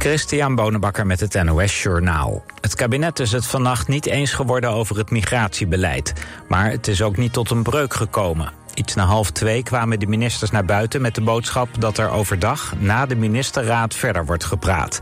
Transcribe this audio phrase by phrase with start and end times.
[0.00, 2.44] Christian Bonenbakker met het NOS Journaal.
[2.60, 6.12] Het kabinet is het vannacht niet eens geworden over het migratiebeleid.
[6.48, 8.52] Maar het is ook niet tot een breuk gekomen.
[8.74, 12.74] Iets na half twee kwamen de ministers naar buiten met de boodschap dat er overdag
[12.78, 15.00] na de ministerraad verder wordt gepraat.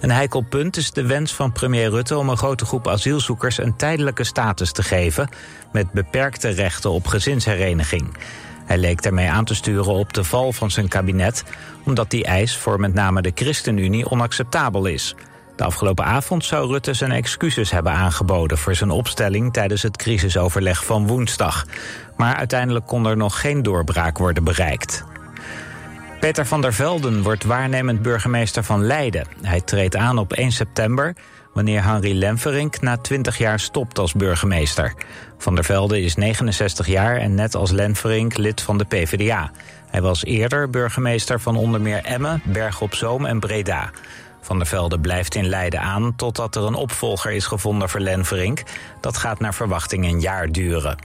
[0.00, 3.76] Een heikel punt is de wens van premier Rutte om een grote groep asielzoekers een
[3.76, 5.28] tijdelijke status te geven
[5.72, 8.16] met beperkte rechten op gezinshereniging.
[8.66, 11.44] Hij leek daarmee aan te sturen op de val van zijn kabinet,
[11.84, 15.14] omdat die eis voor met name de ChristenUnie onacceptabel is.
[15.56, 20.84] De afgelopen avond zou Rutte zijn excuses hebben aangeboden voor zijn opstelling tijdens het crisisoverleg
[20.84, 21.66] van woensdag.
[22.16, 25.04] Maar uiteindelijk kon er nog geen doorbraak worden bereikt.
[26.20, 29.26] Peter van der Velden wordt waarnemend burgemeester van Leiden.
[29.42, 31.14] Hij treedt aan op 1 september
[31.56, 34.94] wanneer Henry Lemferink na 20 jaar stopt als burgemeester.
[35.38, 39.50] Van der Velde is 69 jaar en net als Lemferink lid van de PvdA.
[39.90, 43.90] Hij was eerder burgemeester van onder meer Emmen, Berg op Zoom en Breda.
[44.40, 48.62] Van der Velde blijft in Leiden aan totdat er een opvolger is gevonden voor Lenverink.
[49.00, 50.96] Dat gaat naar verwachting een jaar duren.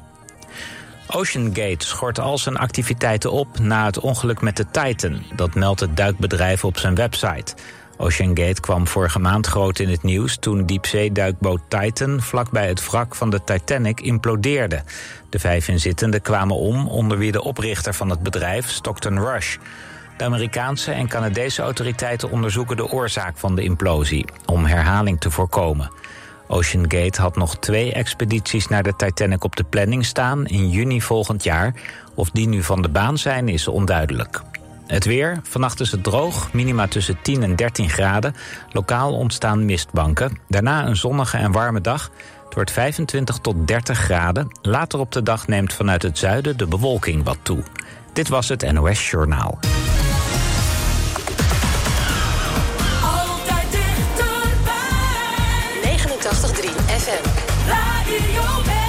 [1.07, 5.23] OceanGate schort al zijn activiteiten op na het ongeluk met de Titan.
[5.35, 7.53] Dat meldt het duikbedrijf op zijn website.
[8.02, 13.30] OceanGate kwam vorige maand groot in het nieuws toen diepzeeduikboot Titan vlakbij het wrak van
[13.30, 14.83] de Titanic implodeerde.
[15.30, 19.57] De vijf inzittenden kwamen om, onder wie de oprichter van het bedrijf, Stockton Rush.
[20.17, 25.91] De Amerikaanse en Canadese autoriteiten onderzoeken de oorzaak van de implosie, om herhaling te voorkomen.
[26.47, 31.44] OceanGate had nog twee expedities naar de Titanic op de planning staan in juni volgend
[31.44, 31.73] jaar.
[32.16, 34.41] Of die nu van de baan zijn, is onduidelijk.
[34.92, 35.39] Het weer.
[35.44, 38.36] Vannacht is het droog, minima tussen 10 en 13 graden.
[38.72, 40.38] Lokaal ontstaan mistbanken.
[40.47, 42.11] Daarna een zonnige en warme dag.
[42.45, 44.47] Het wordt 25 tot 30 graden.
[44.62, 47.64] Later op de dag neemt vanuit het zuiden de bewolking wat toe.
[48.14, 49.59] Dit was het NOS Journaal.
[53.03, 54.78] Altijd dichterbij.
[55.84, 57.28] 89.3 FM.
[57.67, 58.80] Radio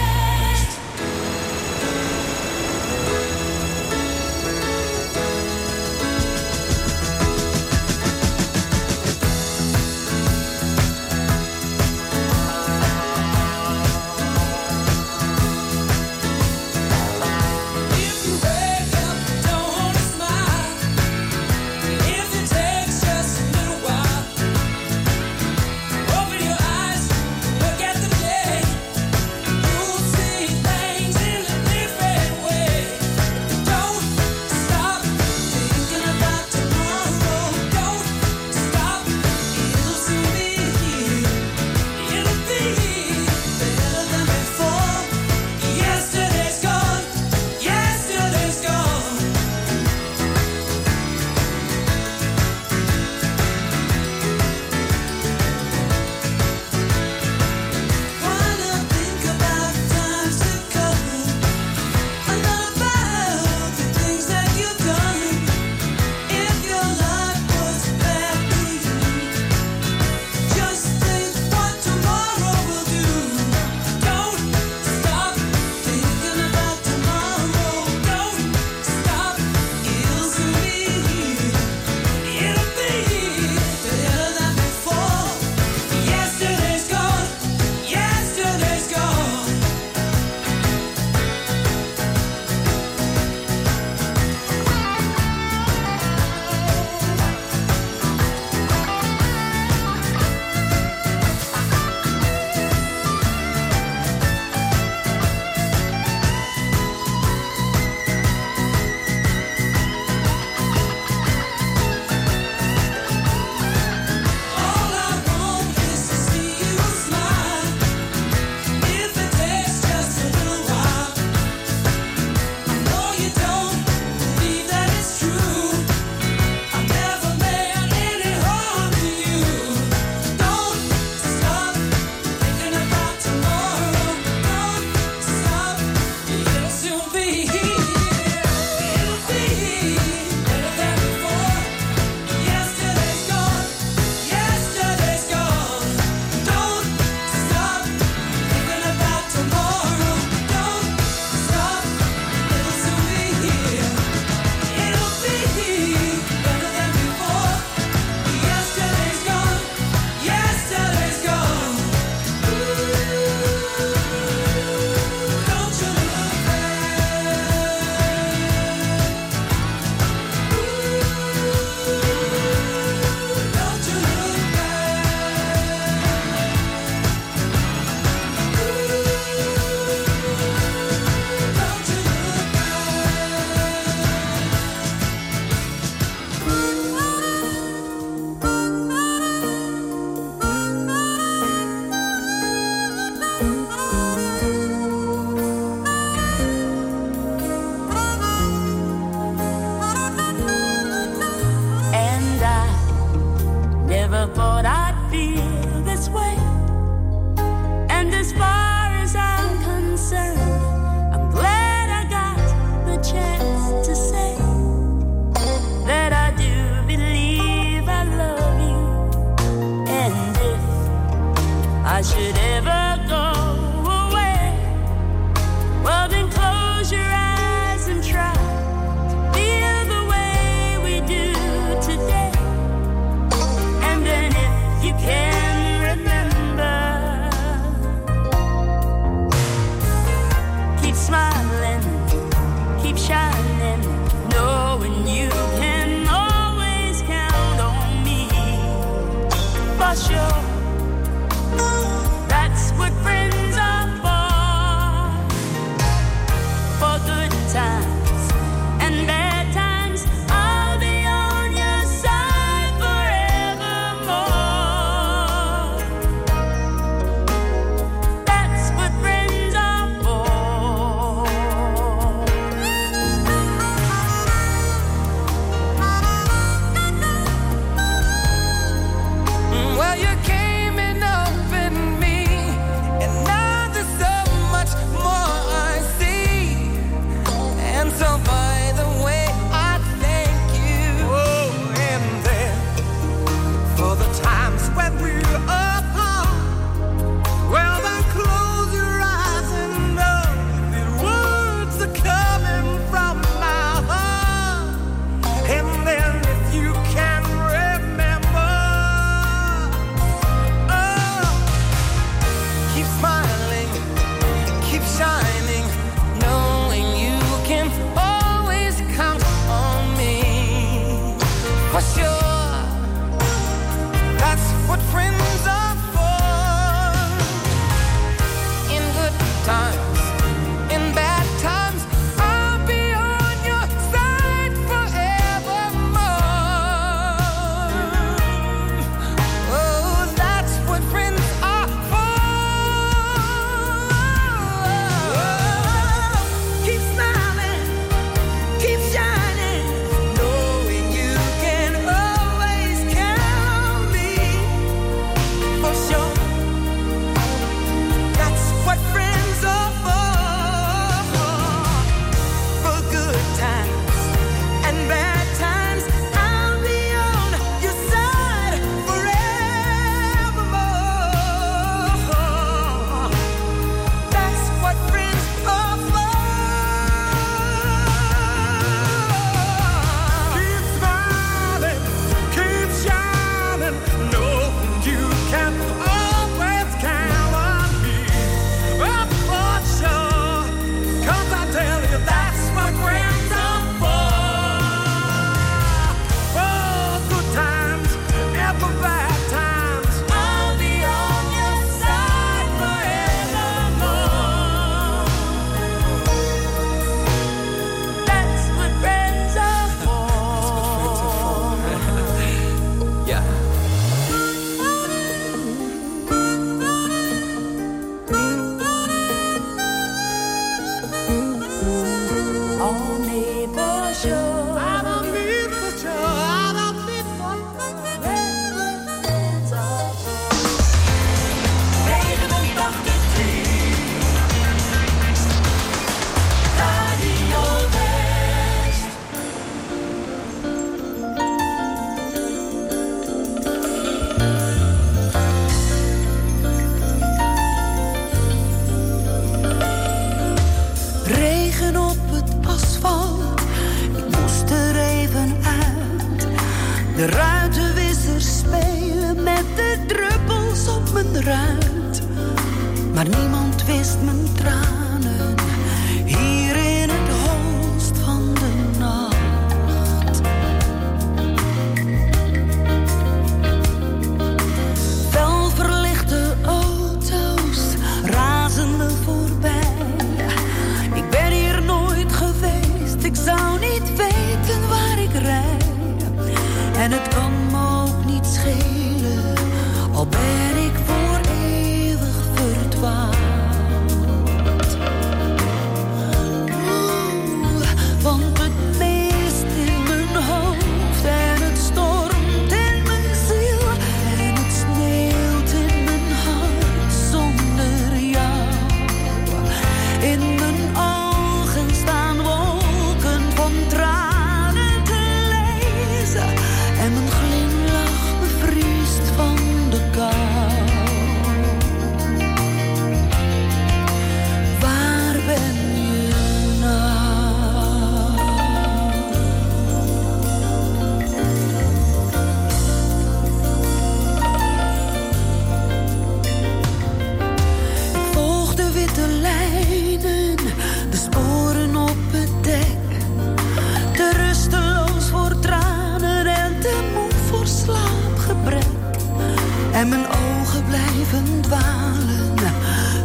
[549.83, 552.35] En mijn ogen blijven dwalen,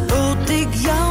[0.06, 1.07] tot ik jou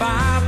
[0.00, 0.47] I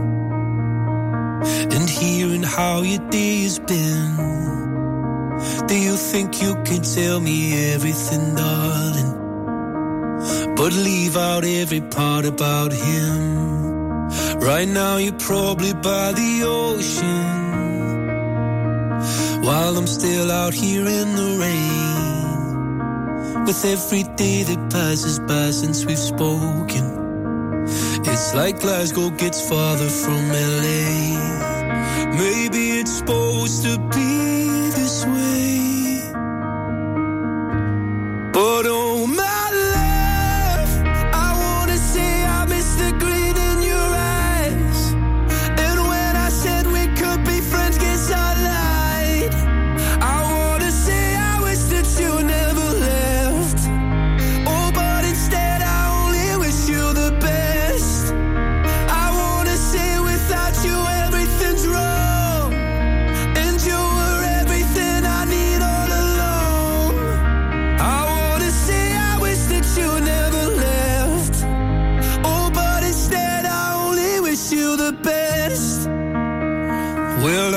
[1.75, 4.15] and hearing how your day has been.
[5.67, 9.17] Do you think you can tell me everything, darling?
[10.55, 14.09] But leave out every part about him.
[14.39, 17.41] Right now, you're probably by the ocean
[19.43, 23.45] while I'm still out here in the rain.
[23.45, 26.85] With every day that passes by since we've spoken,
[28.05, 31.50] it's like Glasgow gets farther from LA.
[32.17, 36.11] Maybe it's supposed to be this way.
[38.33, 38.90] But oh,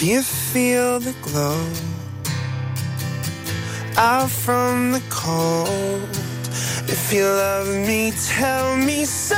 [0.00, 1.60] If you feel the glow
[3.96, 6.08] out from the cold,
[6.88, 9.34] if you love me, tell me so.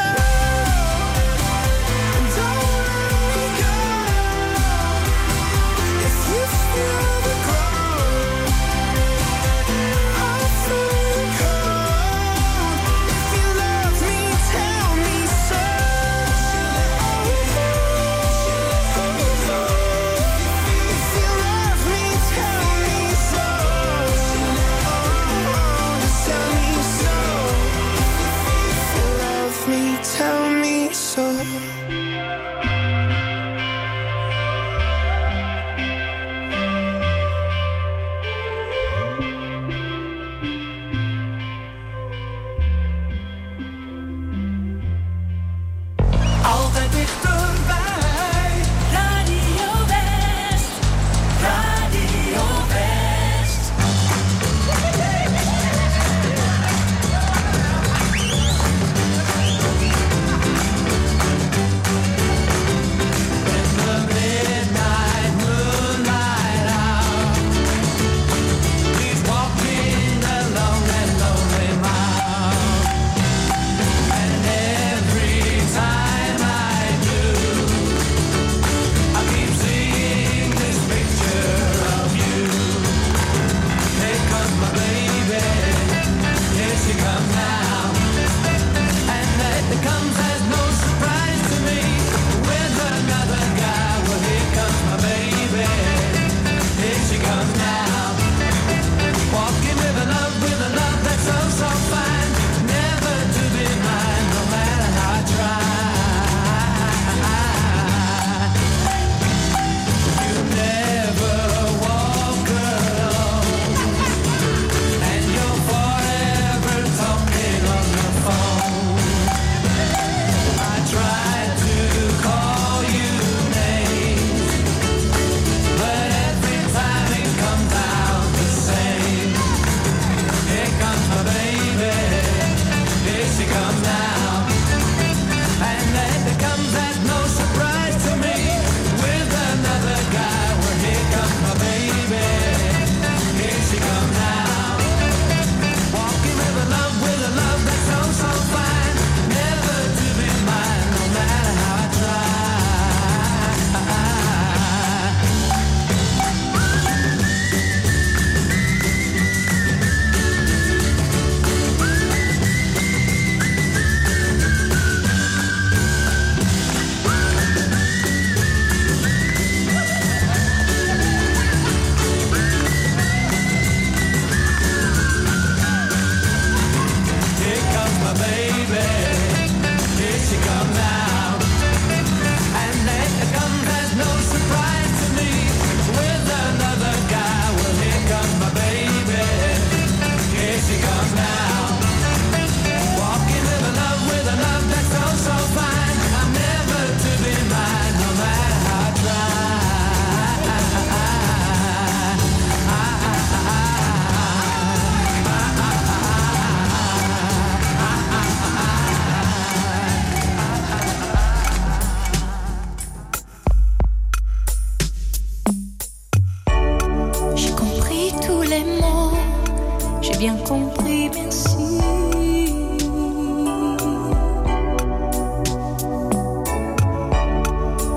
[220.20, 221.80] bien compris, merci.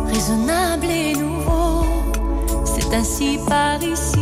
[0.07, 1.83] Raisonnable et nouveau,
[2.63, 4.12] c'est ainsi par ici.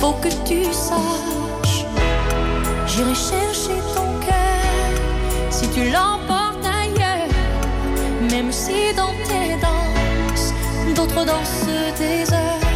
[0.00, 1.84] faut que tu saches,
[2.86, 4.90] j'irai chercher ton cœur
[5.50, 7.28] si tu l'emportes ailleurs,
[8.30, 10.54] même si dans tes danses,
[10.96, 11.66] d'autres dansent
[11.98, 12.66] tes heures,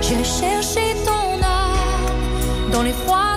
[0.00, 3.35] j'irai chercher ton âme dans les froids.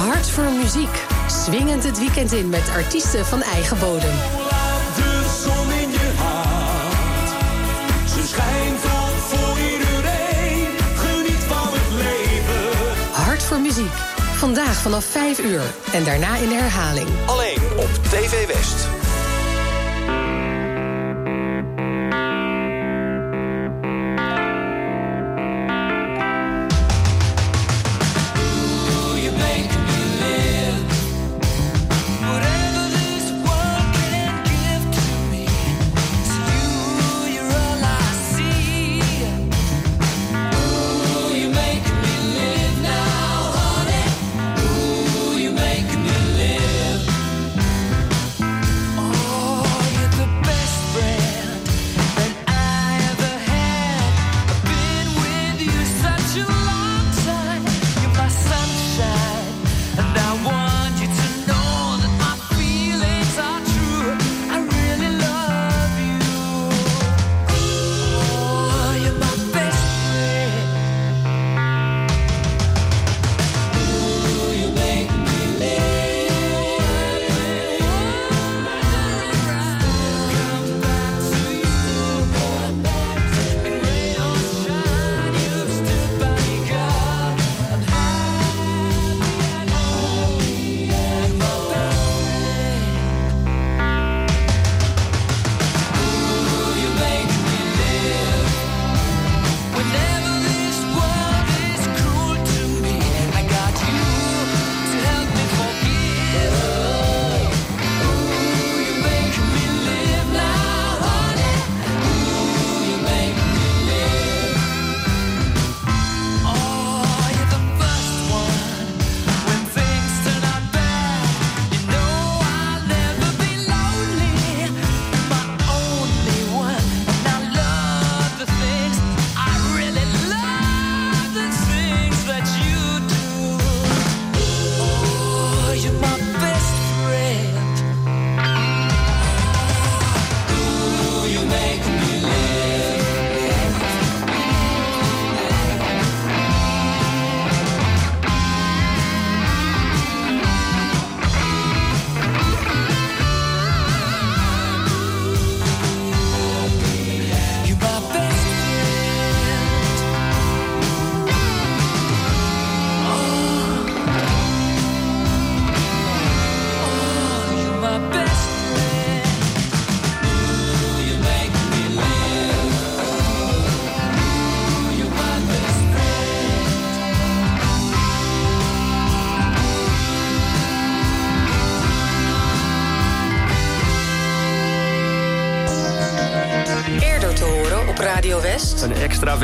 [0.00, 1.04] Hart voor muziek.
[1.26, 4.14] Swingend het weekend in met artiesten van eigen bodem.
[13.12, 13.92] Hart voor muziek.
[14.36, 17.08] Vandaag vanaf 5 uur en daarna in herhaling.
[17.26, 18.89] Alleen op TV West.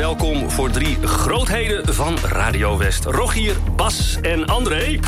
[0.07, 3.05] Welkom voor drie grootheden van Radio West.
[3.05, 4.99] Rogier, Bas en André.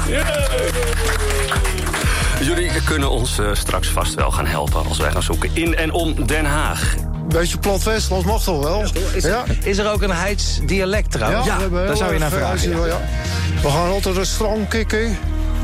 [2.41, 5.91] Jullie kunnen ons eh, straks vast wel gaan helpen als wij gaan zoeken in en
[5.91, 6.95] om Den Haag.
[7.27, 8.83] Beetje plat Westlands mag toch wel?
[9.13, 9.43] Is, Ja.
[9.63, 11.45] is er ook een Heids dialect trouwens?
[11.45, 12.69] we hebben daar zou je naar vragen.
[12.69, 12.85] ja, ja.
[12.85, 12.99] ja.
[13.61, 15.17] We gaan altijd een strand kikken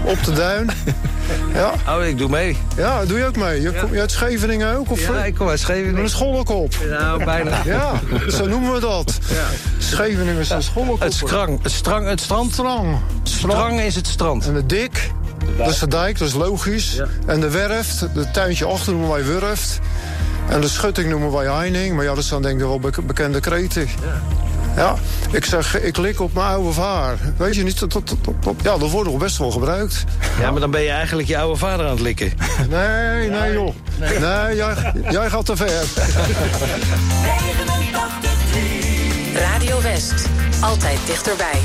[0.06, 0.70] op de duin.
[1.54, 1.74] ja.
[1.98, 2.58] Oh, ik doe mee.
[2.78, 3.62] Ja, doe je ook mee.
[3.62, 4.92] Je komt je uit Scheveningen ook?
[4.92, 6.02] Of, Ja, ik kom uit Scheveningen.
[6.02, 6.74] Een schollenkop.
[6.90, 7.62] Nou, bijna.
[7.66, 7.92] Ja,
[8.30, 9.18] zo noemen we dat.
[9.78, 11.00] Scheveningen is een schollenkop.
[11.00, 12.52] Het strang, het strang, het strand.
[12.54, 12.98] Strang.
[13.24, 14.48] Strang is het strand.
[14.48, 15.12] En de dik,
[15.58, 17.02] dat is de dijk, dat is logisch.
[17.26, 19.80] En de werft, het tuintje achter noemen wij wurft.
[20.50, 21.96] En de schutting noemen wij heining.
[21.96, 23.82] Maar ja, dat zijn denk ik wel bek- bekende kreten.
[23.82, 24.22] Ja,
[25.32, 27.18] ik zeg, ik lik op mijn oude vaar.
[27.38, 30.04] Weet je niet, dat, dat, dat- dat- ja, dat wordt nog best wel gebruikt.
[30.40, 32.32] Ja, maar dan ben je eigenlijk je oude vader aan het likken.
[32.70, 33.74] Nee, nee joh.
[34.00, 35.84] Nee, jij, jij gaat te ver.
[39.50, 40.14] Radio West.
[40.62, 41.60] Altijd dichterbij.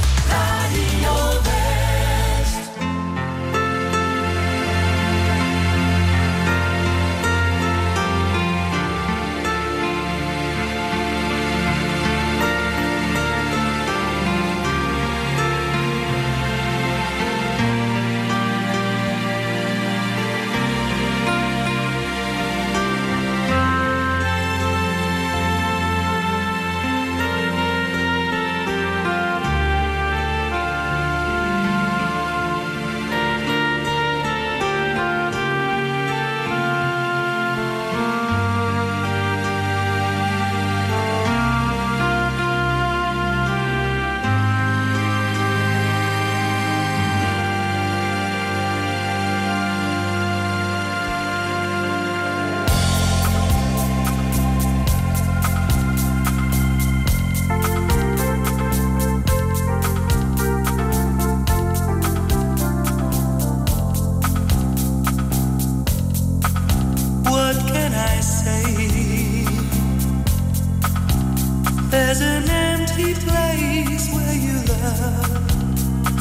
[72.13, 75.47] There's an empty place where you love.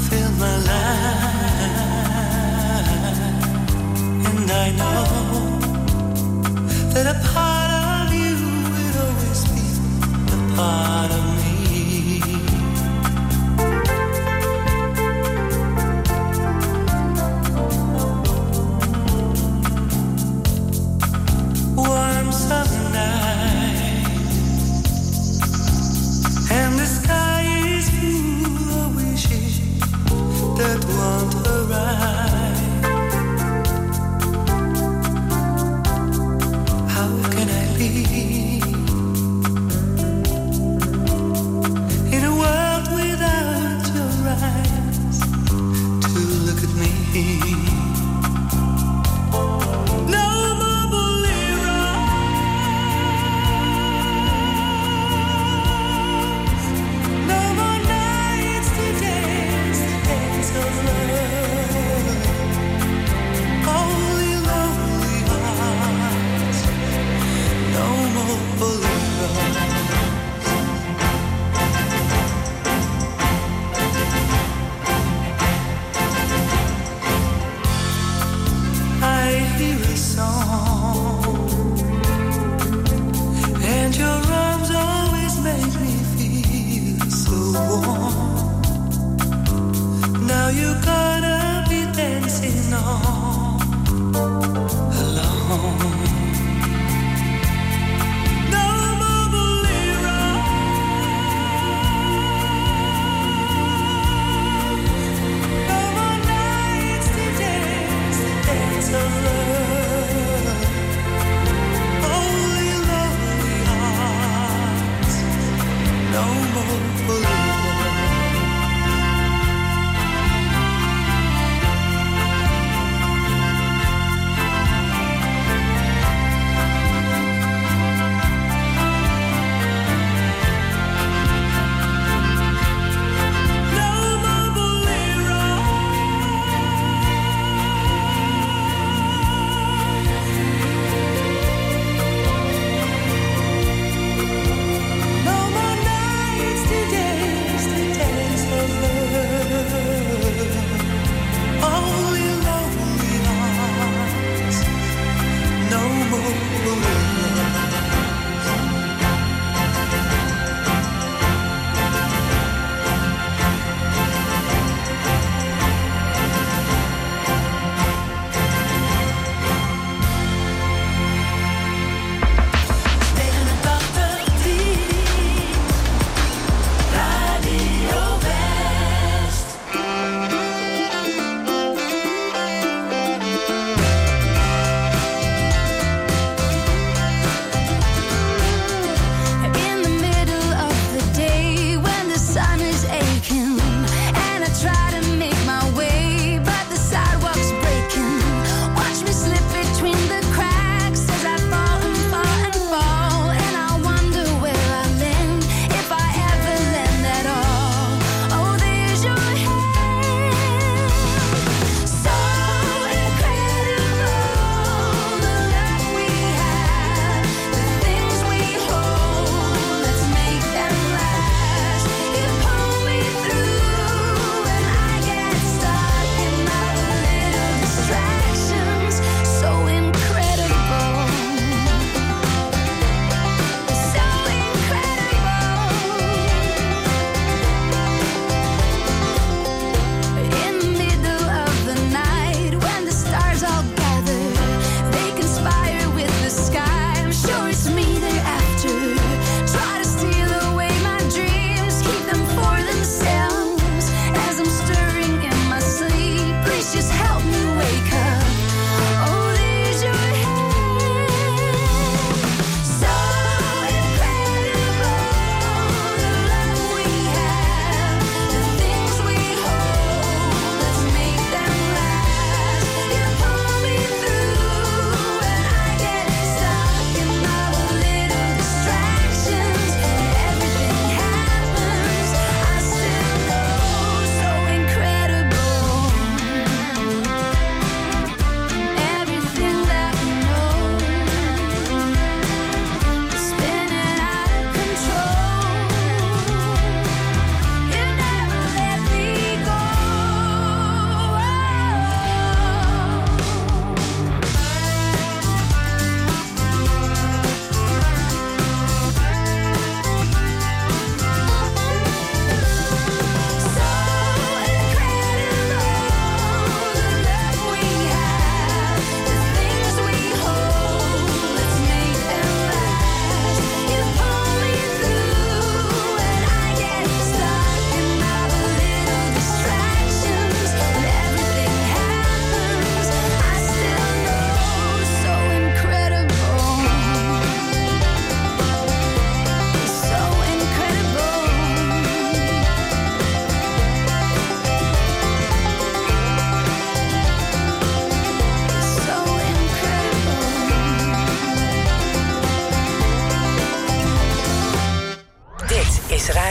[0.08, 1.50] Fill my life,
[4.28, 5.06] and I know
[6.94, 8.36] that a part of you
[8.74, 9.66] will always be
[10.32, 12.22] a part of me.
[21.76, 23.29] warm summer night,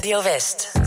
[0.09, 0.77] Radio West.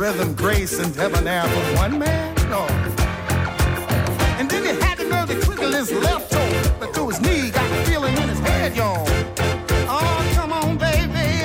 [0.00, 2.34] rhythm, grace, and debonair from one man?
[4.38, 7.76] And then he had to know to his left toe, but his knee got the
[7.84, 9.04] feeling in his head, y'all.
[9.86, 11.44] Oh, come on, baby.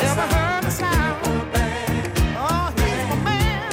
[0.00, 1.18] Never heard a sound.
[2.38, 2.72] Oh,
[3.24, 3.72] man.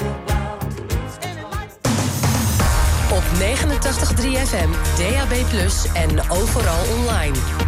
[3.14, 5.34] Op 89.3 FM, DAB+,
[5.94, 7.65] en overal online